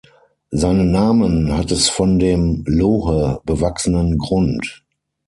Seinen 0.49 0.89
Namen 0.89 1.55
hat 1.55 1.69
es 1.69 1.87
von 1.87 2.17
dem 2.17 2.63
„Lohe“-bewachsenen 2.65 4.17
Grund. 4.17 4.83